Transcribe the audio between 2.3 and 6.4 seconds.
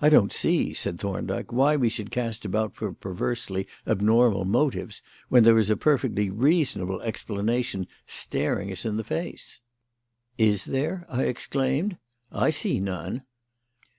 about for perversely abnormal motives when there is a perfectly